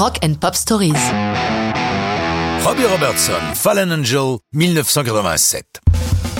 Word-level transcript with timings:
Rock 0.00 0.18
and 0.24 0.32
Pop 0.40 0.54
Stories. 0.54 0.94
Robbie 2.64 2.86
Robertson, 2.86 3.32
Fallen 3.52 3.92
Angel, 3.92 4.38
1987. 4.54 5.82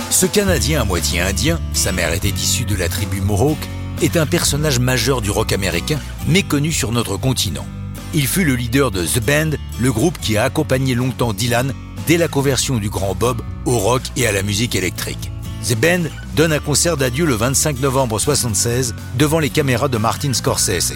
Ce 0.09 0.25
Canadien 0.25 0.81
à 0.81 0.83
moitié 0.83 1.21
indien, 1.21 1.59
sa 1.71 1.91
mère 1.91 2.11
était 2.11 2.29
issue 2.29 2.65
de 2.65 2.73
la 2.73 2.89
tribu 2.89 3.21
Mohawk, 3.21 3.59
est 4.01 4.17
un 4.17 4.25
personnage 4.25 4.79
majeur 4.79 5.21
du 5.21 5.29
rock 5.29 5.53
américain, 5.53 5.99
méconnu 6.27 6.71
sur 6.71 6.91
notre 6.91 7.17
continent. 7.17 7.67
Il 8.15 8.25
fut 8.25 8.45
le 8.45 8.55
leader 8.55 8.89
de 8.89 9.05
The 9.05 9.23
Band, 9.23 9.51
le 9.79 9.91
groupe 9.91 10.17
qui 10.19 10.37
a 10.37 10.45
accompagné 10.45 10.95
longtemps 10.95 11.31
Dylan 11.31 11.71
dès 12.07 12.17
la 12.17 12.27
conversion 12.27 12.77
du 12.77 12.89
grand 12.89 13.13
Bob 13.13 13.43
au 13.65 13.77
rock 13.77 14.01
et 14.17 14.25
à 14.25 14.31
la 14.31 14.41
musique 14.41 14.73
électrique. 14.73 15.31
The 15.69 15.75
Band 15.75 16.09
donne 16.35 16.53
un 16.53 16.59
concert 16.59 16.97
d'adieu 16.97 17.27
le 17.27 17.35
25 17.35 17.79
novembre 17.79 18.15
1976 18.15 18.95
devant 19.19 19.37
les 19.37 19.51
caméras 19.51 19.87
de 19.87 19.99
Martin 19.99 20.33
Scorsese. 20.33 20.95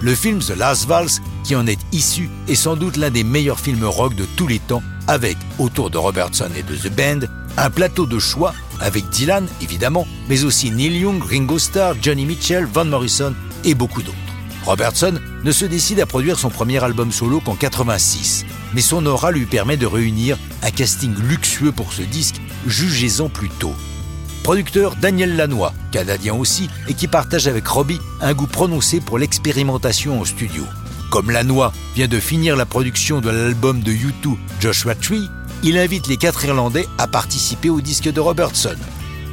Le 0.00 0.14
film 0.14 0.40
The 0.40 0.56
Last 0.56 0.86
Valse, 0.86 1.20
qui 1.44 1.56
en 1.56 1.66
est 1.66 1.78
issu, 1.92 2.28
est 2.48 2.54
sans 2.54 2.76
doute 2.76 2.96
l'un 2.96 3.10
des 3.10 3.24
meilleurs 3.24 3.60
films 3.60 3.84
rock 3.84 4.14
de 4.14 4.26
tous 4.36 4.46
les 4.46 4.58
temps, 4.58 4.82
avec, 5.06 5.36
autour 5.58 5.90
de 5.90 5.98
Robertson 5.98 6.48
et 6.56 6.62
de 6.62 6.76
The 6.76 6.94
Band, 6.94 7.26
un 7.56 7.70
plateau 7.70 8.06
de 8.06 8.18
choix 8.18 8.54
avec 8.80 9.08
Dylan, 9.10 9.46
évidemment, 9.62 10.06
mais 10.28 10.44
aussi 10.44 10.70
Neil 10.70 10.98
Young, 10.98 11.22
Ringo 11.22 11.58
Starr, 11.58 11.94
Johnny 12.00 12.26
Mitchell, 12.26 12.66
Van 12.66 12.84
Morrison 12.84 13.34
et 13.64 13.74
beaucoup 13.74 14.02
d'autres. 14.02 14.18
Robertson 14.64 15.14
ne 15.44 15.52
se 15.52 15.66
décide 15.66 16.00
à 16.00 16.06
produire 16.06 16.38
son 16.38 16.48
premier 16.48 16.82
album 16.82 17.12
solo 17.12 17.40
qu'en 17.40 17.54
86, 17.54 18.46
mais 18.72 18.80
son 18.80 19.04
aura 19.04 19.30
lui 19.30 19.44
permet 19.44 19.76
de 19.76 19.86
réunir 19.86 20.38
un 20.62 20.70
casting 20.70 21.14
luxueux 21.28 21.72
pour 21.72 21.92
ce 21.92 22.02
disque, 22.02 22.40
jugez-en 22.66 23.28
plus 23.28 23.50
tôt. 23.50 23.74
Producteur 24.44 24.94
Daniel 24.96 25.36
Lanois, 25.36 25.72
canadien 25.90 26.34
aussi, 26.34 26.68
et 26.86 26.92
qui 26.92 27.08
partage 27.08 27.48
avec 27.48 27.66
Robbie 27.66 27.98
un 28.20 28.34
goût 28.34 28.46
prononcé 28.46 29.00
pour 29.00 29.18
l'expérimentation 29.18 30.20
en 30.20 30.26
studio. 30.26 30.64
Comme 31.10 31.30
Lanois 31.30 31.72
vient 31.94 32.08
de 32.08 32.20
finir 32.20 32.54
la 32.54 32.66
production 32.66 33.22
de 33.22 33.30
l'album 33.30 33.80
de 33.80 33.90
U2 33.90 34.36
Joshua 34.60 34.94
Tree, 34.96 35.30
il 35.62 35.78
invite 35.78 36.08
les 36.08 36.18
quatre 36.18 36.44
Irlandais 36.44 36.86
à 36.98 37.06
participer 37.06 37.70
au 37.70 37.80
disque 37.80 38.12
de 38.12 38.20
Robertson. 38.20 38.76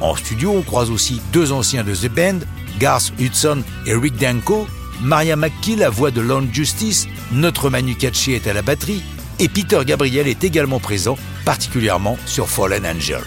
En 0.00 0.16
studio, 0.16 0.54
on 0.56 0.62
croise 0.62 0.90
aussi 0.90 1.20
deux 1.30 1.52
anciens 1.52 1.84
de 1.84 1.94
The 1.94 2.08
Band, 2.08 2.38
Garth 2.78 3.12
Hudson 3.20 3.62
et 3.84 3.94
Rick 3.94 4.16
Danko, 4.16 4.66
Maria 5.02 5.36
McKee, 5.36 5.76
la 5.76 5.90
voix 5.90 6.10
de 6.10 6.22
Lone 6.22 6.48
Justice, 6.50 7.06
notre 7.32 7.68
Manu 7.68 7.96
Katché 7.96 8.36
est 8.36 8.46
à 8.46 8.54
la 8.54 8.62
batterie, 8.62 9.02
et 9.40 9.50
Peter 9.50 9.80
Gabriel 9.84 10.26
est 10.26 10.42
également 10.42 10.80
présent, 10.80 11.18
particulièrement 11.44 12.16
sur 12.24 12.48
Fallen 12.48 12.86
Angel. 12.86 13.20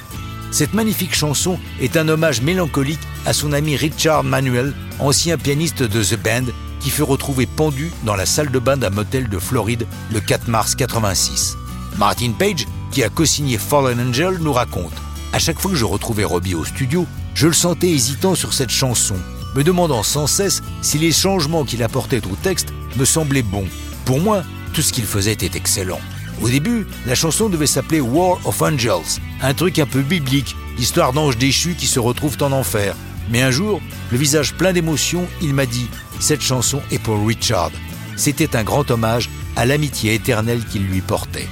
Cette 0.56 0.73
magnifique 0.73 1.14
chanson 1.14 1.59
est 1.81 1.98
un 1.98 2.08
hommage 2.08 2.39
mélancolique 2.39 3.02
à 3.25 3.34
son 3.34 3.52
ami 3.52 3.75
Richard 3.75 4.23
Manuel, 4.23 4.73
ancien 5.00 5.38
pianiste 5.38 5.84
de 5.84 6.02
The 6.02 6.17
Band, 6.17 6.45
qui 6.80 6.89
fut 6.89 7.03
retrouvé 7.03 7.45
pendu 7.45 7.92
dans 8.06 8.16
la 8.16 8.25
salle 8.25 8.50
de 8.50 8.59
bain 8.59 8.78
d'un 8.78 8.89
motel 8.89 9.28
de 9.28 9.38
Floride 9.38 9.86
le 10.14 10.22
4 10.22 10.48
mars 10.48 10.73
86. 10.76 11.58
Martin 11.98 12.31
Page, 12.31 12.67
qui 12.94 13.03
a 13.03 13.09
co-signé 13.09 13.58
Fallen 13.58 14.00
Angel, 14.00 14.38
nous 14.39 14.53
raconte 14.53 14.94
À 15.33 15.39
chaque 15.39 15.59
fois 15.59 15.72
que 15.72 15.78
je 15.78 15.83
retrouvais 15.83 16.23
Robbie 16.23 16.56
au 16.56 16.64
studio, 16.64 17.06
je 17.33 17.48
le 17.48 17.53
sentais 17.53 17.89
hésitant 17.89 18.33
sur 18.33 18.53
cette 18.53 18.72
chanson, 18.72 19.17
me 19.56 19.64
demandant 19.66 20.03
sans 20.03 20.26
cesse 20.26 20.64
si 20.81 20.98
les 20.98 21.11
changements 21.11 21.66
qu'il 21.66 21.83
apportait 21.83 22.26
au 22.28 22.36
texte 22.44 22.70
me 22.95 23.03
semblaient 23.03 23.42
bons. 23.42 23.67
Pour 24.06 24.22
moi, 24.22 24.42
tout 24.72 24.81
ce 24.81 24.94
qu'il 24.94 25.03
faisait 25.03 25.33
était 25.33 25.58
excellent. 25.58 26.00
Au 26.41 26.50
début, 26.50 26.86
la 27.05 27.16
chanson 27.16 27.50
devait 27.50 27.67
s'appeler 27.67 28.02
War 28.02 28.39
of 28.45 28.61
Angels, 28.61 29.19
un 29.41 29.53
truc 29.53 29.80
un 29.80 29.86
peu 29.86 30.02
biblique, 30.02 30.55
histoire 30.77 31.14
d'anges 31.14 31.38
déchus 31.38 31.75
qui 31.75 31.88
se 31.88 32.00
retrouvent 32.00 32.38
en 32.42 32.52
enfer. 32.52 32.95
Mais 33.30 33.42
un 33.42 33.52
jour, 33.52 33.81
le 34.11 34.17
visage 34.17 34.53
plein 34.53 34.73
d'émotion, 34.73 35.27
il 35.42 35.53
m'a 35.53 35.66
dit 35.66 35.89
Cette 36.19 36.42
chanson 36.42 36.81
est 36.92 37.00
pour 37.00 37.25
Richard. 37.25 37.72
C'était 38.16 38.55
un 38.55 38.64
grand 38.64 38.89
hommage 38.92 39.30
à 39.55 39.66
l'amitié 39.66 40.14
éternelle 40.14 40.64
qu'il 40.66 40.86
lui 40.86 41.02
portait. 41.02 41.47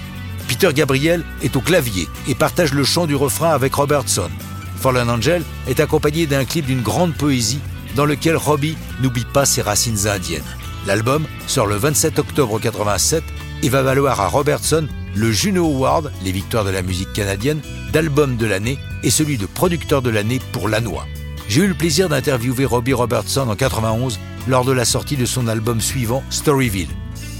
Peter 0.48 0.70
Gabriel 0.74 1.24
est 1.42 1.56
au 1.56 1.62
clavier 1.62 2.08
et 2.28 2.36
partage 2.36 2.74
le 2.74 2.84
chant 2.84 3.08
du 3.08 3.16
refrain 3.16 3.52
avec 3.52 3.74
Robertson. 3.74 4.30
Fallen 4.76 5.10
Angel 5.10 5.44
est 5.68 5.80
accompagné 5.80 6.28
d'un 6.28 6.46
clip 6.46 6.66
d'une 6.66 6.82
grande 6.82 7.16
poésie 7.16 7.62
dans 7.96 8.06
lequel 8.06 8.36
Robbie 8.36 8.78
n'oublie 9.02 9.26
pas 9.26 9.46
ses 9.46 9.62
racines 9.62 10.08
indiennes. 10.08 10.44
L'album 10.86 11.26
sort 11.48 11.68
le 11.68 11.76
27 11.76 12.20
octobre 12.20 12.60
87 12.60 13.24
et 13.64 13.70
va 13.70 13.82
valoir 13.82 14.22
à 14.22 14.28
Robertson 14.28 14.88
le 15.16 15.32
Juno 15.32 15.66
Award, 15.66 16.12
les 16.24 16.32
victoires 16.32 16.66
de 16.66 16.70
la 16.70 16.82
musique 16.82 17.14
canadienne, 17.14 17.62
d'album 17.92 18.36
de 18.36 18.46
l'année 18.46 18.78
et 19.04 19.10
celui 19.10 19.38
de 19.38 19.46
producteur 19.46 20.02
de 20.02 20.10
l'année 20.10 20.40
pour 20.52 20.68
Lanois. 20.68 21.08
J'ai 21.48 21.62
eu 21.62 21.68
le 21.68 21.74
plaisir 21.74 22.10
d'interviewer 22.10 22.66
Robbie 22.66 22.94
Robertson 22.94 23.48
en 23.50 23.56
91 23.56 24.20
lors 24.48 24.66
de 24.66 24.72
la 24.72 24.86
sortie 24.86 25.18
de 25.18 25.26
son 25.26 25.48
album 25.48 25.82
suivant, 25.82 26.24
Storyville. 26.30 26.90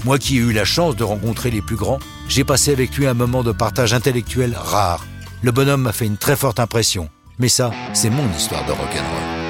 Moi 0.04 0.18
qui 0.18 0.36
ai 0.36 0.40
eu 0.40 0.52
la 0.52 0.64
chance 0.64 0.96
de 0.96 1.04
rencontrer 1.04 1.50
les 1.50 1.62
plus 1.62 1.76
grands, 1.76 1.98
j'ai 2.28 2.44
passé 2.44 2.72
avec 2.72 2.96
lui 2.96 3.06
un 3.06 3.14
moment 3.14 3.42
de 3.42 3.52
partage 3.52 3.92
intellectuel 3.92 4.56
rare. 4.56 5.04
Le 5.42 5.52
bonhomme 5.52 5.82
m'a 5.82 5.92
fait 5.92 6.06
une 6.06 6.16
très 6.16 6.36
forte 6.36 6.60
impression. 6.60 7.08
Mais 7.38 7.48
ça, 7.48 7.70
c'est 7.92 8.10
mon 8.10 8.30
histoire 8.36 8.64
de 8.66 8.72
rock'n'roll. 8.72 9.43